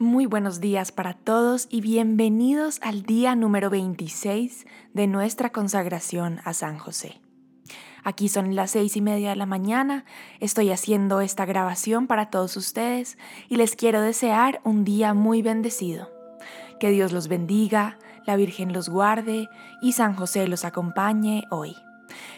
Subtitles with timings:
[0.00, 6.52] Muy buenos días para todos y bienvenidos al día número 26 de nuestra consagración a
[6.52, 7.20] San José.
[8.02, 10.04] Aquí son las seis y media de la mañana,
[10.40, 13.18] estoy haciendo esta grabación para todos ustedes
[13.48, 16.10] y les quiero desear un día muy bendecido.
[16.80, 19.48] Que Dios los bendiga, la Virgen los guarde
[19.80, 21.76] y San José los acompañe hoy.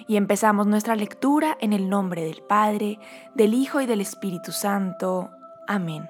[0.06, 2.98] Y empezamos nuestra lectura en el nombre del Padre,
[3.34, 5.30] del Hijo y del Espíritu Santo.
[5.66, 6.06] Amén.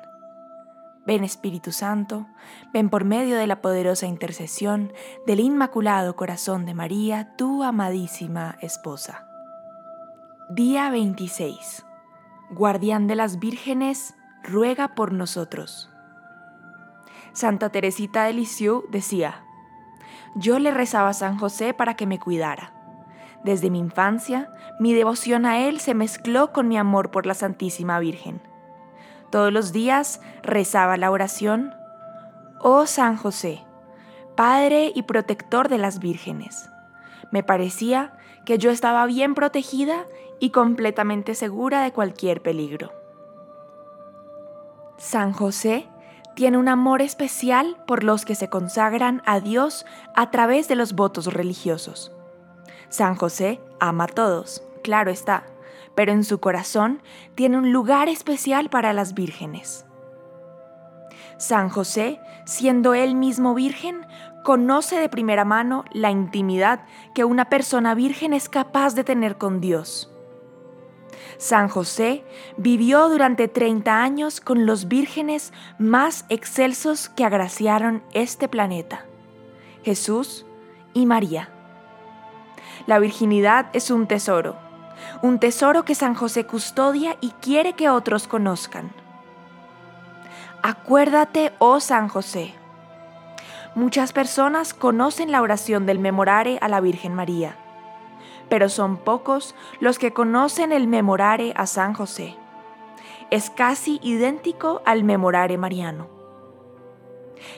[1.06, 2.26] Ven Espíritu Santo,
[2.72, 4.92] ven por medio de la poderosa intercesión
[5.24, 9.24] del Inmaculado Corazón de María, tu amadísima esposa.
[10.50, 11.86] Día 26.
[12.50, 15.88] Guardián de las vírgenes, ruega por nosotros.
[17.32, 19.44] Santa Teresita de Lisieux decía,
[20.34, 22.72] yo le rezaba a San José para que me cuidara.
[23.44, 28.00] Desde mi infancia, mi devoción a él se mezcló con mi amor por la Santísima
[28.00, 28.40] Virgen
[29.36, 31.74] todos los días rezaba la oración,
[32.58, 33.62] Oh San José,
[34.34, 36.70] Padre y protector de las vírgenes.
[37.30, 40.06] Me parecía que yo estaba bien protegida
[40.40, 42.94] y completamente segura de cualquier peligro.
[44.96, 45.86] San José
[46.34, 49.84] tiene un amor especial por los que se consagran a Dios
[50.14, 52.10] a través de los votos religiosos.
[52.88, 55.44] San José ama a todos, claro está,
[55.96, 57.02] pero en su corazón
[57.34, 59.84] tiene un lugar especial para las vírgenes.
[61.38, 64.06] San José, siendo él mismo virgen,
[64.44, 69.60] conoce de primera mano la intimidad que una persona virgen es capaz de tener con
[69.60, 70.12] Dios.
[71.38, 72.24] San José
[72.56, 79.06] vivió durante 30 años con los vírgenes más excelsos que agraciaron este planeta,
[79.82, 80.46] Jesús
[80.94, 81.50] y María.
[82.86, 84.65] La virginidad es un tesoro
[85.22, 88.90] un tesoro que San José custodia y quiere que otros conozcan.
[90.62, 92.54] Acuérdate, oh San José.
[93.74, 97.56] Muchas personas conocen la oración del memorare a la Virgen María,
[98.48, 102.36] pero son pocos los que conocen el memorare a San José.
[103.30, 106.08] Es casi idéntico al memorare mariano.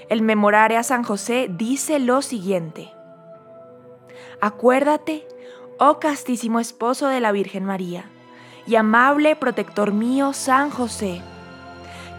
[0.08, 2.90] El memorare a San José dice lo siguiente.
[4.40, 5.26] Acuérdate,
[5.78, 8.04] oh castísimo esposo de la Virgen María,
[8.66, 11.22] y amable protector mío San José,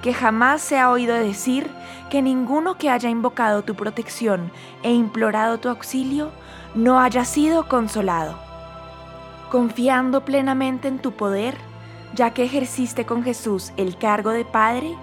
[0.01, 1.69] que jamás se ha oído decir
[2.09, 6.31] que ninguno que haya invocado tu protección e implorado tu auxilio
[6.73, 8.39] no haya sido consolado.
[9.51, 11.55] Confiando plenamente en tu poder,
[12.15, 14.95] ya que ejerciste con Jesús el cargo de Padre,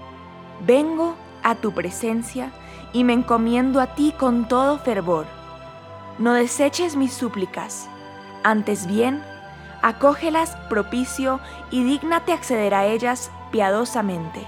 [0.66, 2.50] vengo a tu presencia
[2.92, 5.26] y me encomiendo a ti con todo fervor.
[6.18, 7.88] No deseches mis súplicas
[8.46, 9.24] antes bien,
[9.82, 11.40] acógelas propicio
[11.72, 14.46] y dígnate acceder a ellas piadosamente.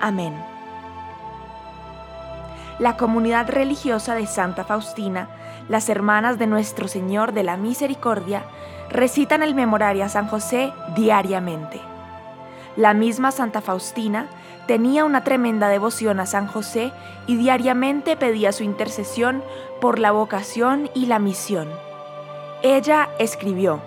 [0.00, 0.34] Amén.
[2.80, 5.28] La comunidad religiosa de Santa Faustina,
[5.68, 8.42] las hermanas de Nuestro Señor de la Misericordia,
[8.90, 11.80] recitan el memorario a San José diariamente.
[12.74, 14.26] La misma Santa Faustina
[14.66, 16.92] tenía una tremenda devoción a San José
[17.28, 19.44] y diariamente pedía su intercesión
[19.80, 21.68] por la vocación y la misión.
[22.62, 23.80] Ella escribió,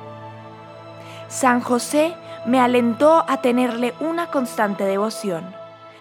[1.30, 2.14] San José
[2.46, 5.56] me alentó a tenerle una constante devoción.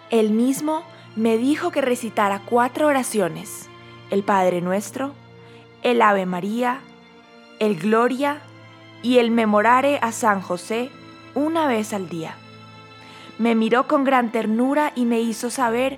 [0.09, 0.83] Él mismo
[1.15, 3.69] me dijo que recitara cuatro oraciones,
[4.09, 5.13] el Padre Nuestro,
[5.83, 6.81] el Ave María,
[7.59, 8.41] el Gloria
[9.01, 10.89] y el Memorare a San José
[11.33, 12.35] una vez al día.
[13.37, 15.97] Me miró con gran ternura y me hizo saber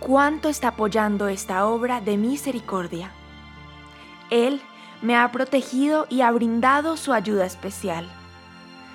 [0.00, 3.10] cuánto está apoyando esta obra de misericordia.
[4.30, 4.62] Él
[5.02, 8.08] me ha protegido y ha brindado su ayuda especial.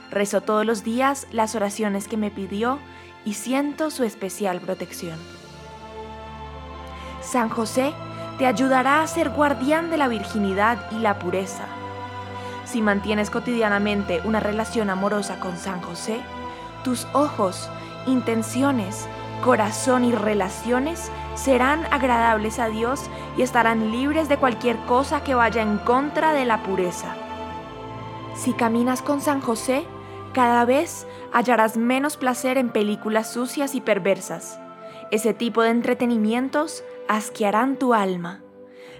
[0.09, 2.79] Rezo todos los días las oraciones que me pidió
[3.23, 5.17] y siento su especial protección.
[7.21, 7.93] San José
[8.37, 11.65] te ayudará a ser guardián de la virginidad y la pureza.
[12.65, 16.19] Si mantienes cotidianamente una relación amorosa con San José,
[16.83, 17.69] tus ojos,
[18.07, 19.07] intenciones,
[19.41, 25.61] corazón y relaciones serán agradables a Dios y estarán libres de cualquier cosa que vaya
[25.61, 27.15] en contra de la pureza.
[28.35, 29.83] Si caminas con San José,
[30.33, 34.59] cada vez hallarás menos placer en películas sucias y perversas.
[35.11, 38.41] Ese tipo de entretenimientos asquearán tu alma.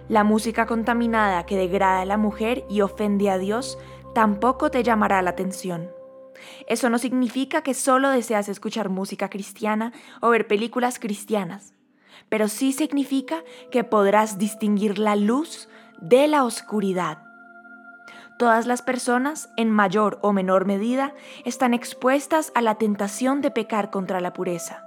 [0.10, 3.78] La música contaminada que degrada a la mujer y ofende a Dios
[4.14, 6.01] tampoco te llamará la atención.
[6.68, 11.74] Eso no significa que solo deseas escuchar música cristiana o ver películas cristianas
[12.32, 15.68] pero sí significa que podrás distinguir la luz
[16.00, 17.20] de la oscuridad.
[18.40, 23.92] Todas las personas, en mayor o menor medida, están expuestas a la tentación de pecar
[23.92, 24.86] contra la pureza.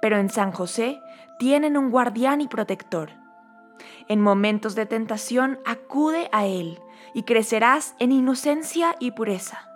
[0.00, 1.00] pero en San José
[1.40, 3.10] tienen un guardián y protector.
[4.06, 6.78] En momentos de tentación acude a Él
[7.14, 9.67] y crecerás en inocencia y pureza.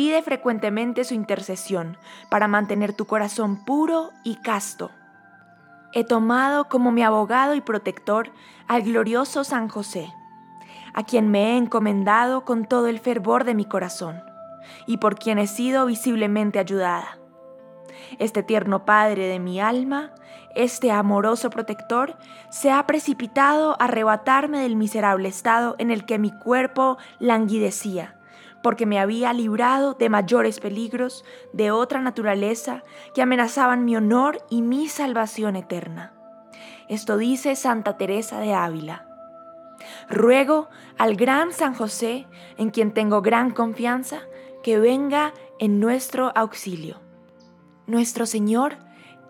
[0.00, 1.98] Pide frecuentemente su intercesión
[2.30, 4.90] para mantener tu corazón puro y casto.
[5.92, 8.30] He tomado como mi abogado y protector
[8.66, 10.10] al glorioso San José,
[10.94, 14.22] a quien me he encomendado con todo el fervor de mi corazón
[14.86, 17.18] y por quien he sido visiblemente ayudada.
[18.18, 20.14] Este tierno Padre de mi alma,
[20.54, 22.16] este amoroso protector,
[22.48, 28.16] se ha precipitado a arrebatarme del miserable estado en el que mi cuerpo languidecía,
[28.62, 32.84] porque me había librado de mayores peligros de otra naturaleza
[33.14, 36.12] que amenazaban mi honor y mi salvación eterna.
[36.88, 39.06] Esto dice Santa Teresa de Ávila.
[40.08, 40.68] Ruego
[40.98, 42.26] al gran San José,
[42.58, 44.22] en quien tengo gran confianza,
[44.62, 47.00] que venga en nuestro auxilio.
[47.86, 48.76] Nuestro Señor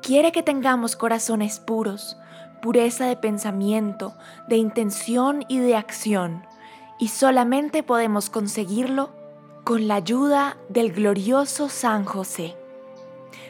[0.03, 2.17] quiere que tengamos corazones puros,
[2.62, 4.15] pureza de pensamiento,
[4.49, 6.47] de intención y de acción,
[6.99, 9.19] y solamente podemos conseguirlo
[9.65, 12.57] con la ayuda del glorioso San José.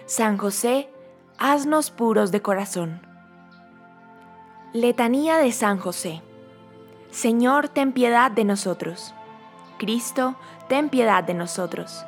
[0.07, 0.91] San José,
[1.39, 3.01] haznos puros de corazón.
[4.73, 6.23] Letanía de San José.
[7.11, 9.15] Señor, ten piedad de nosotros.
[9.79, 10.37] Cristo,
[10.69, 12.05] ten piedad de nosotros.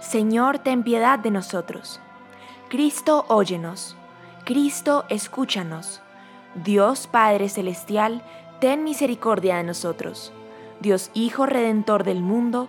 [0.00, 2.00] Señor, ten piedad de nosotros.
[2.68, 3.96] Cristo, óyenos.
[4.44, 6.02] Cristo, escúchanos.
[6.54, 8.22] Dios Padre Celestial,
[8.60, 10.32] ten misericordia de nosotros.
[10.80, 12.68] Dios Hijo Redentor del mundo,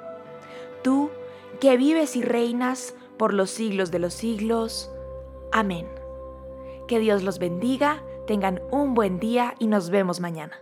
[0.81, 1.09] Tú,
[1.59, 4.91] que vives y reinas por los siglos de los siglos.
[5.51, 5.87] Amén.
[6.87, 10.61] Que Dios los bendiga, tengan un buen día y nos vemos mañana.